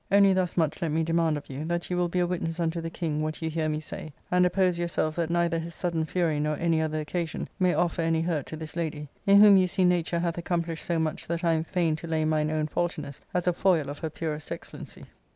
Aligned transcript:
Only 0.11 0.33
thus 0.33 0.57
much 0.57 0.81
let 0.81 0.89
me 0.91 1.03
demand 1.03 1.37
of 1.37 1.47
you, 1.47 1.63
that 1.65 1.91
you 1.91 1.95
will 1.95 2.07
be 2.07 2.17
a 2.17 2.25
witness 2.25 2.59
,unto 2.59 2.81
the 2.81 2.89
king 2.89 3.21
what 3.21 3.39
you 3.39 3.51
hear 3.51 3.69
me 3.69 3.79
say, 3.79 4.11
and 4.31 4.43
oppose 4.47 4.79
yourself 4.79 5.15
that 5.17 5.29
neither 5.29 5.59
his 5.59 5.75
sudden 5.75 6.05
fury 6.05 6.39
nor 6.39 6.57
any 6.57 6.81
other 6.81 6.99
occasion 6.99 7.47
may 7.59 7.75
offer 7.75 8.01
any 8.01 8.21
hurt 8.23 8.47
to 8.47 8.57
this 8.57 8.75
lady; 8.75 9.09
in 9.27 9.39
whom 9.39 9.57
you 9.57 9.67
see 9.67 9.85
nature 9.85 10.17
hath 10.17 10.39
accomplished 10.39 10.89
^o 10.89 10.99
much 10.99 11.27
that 11.27 11.43
I 11.43 11.53
am 11.53 11.61
fain 11.61 11.95
to 11.97 12.07
lay 12.07 12.25
mine 12.25 12.49
own 12.49 12.65
faultiness 12.65 13.21
as 13.31 13.45
a 13.45 13.53
foil 13.53 13.91
of 13.91 13.99
her 13.99 14.09
purest 14.09 14.51
excellency." 14.51 15.05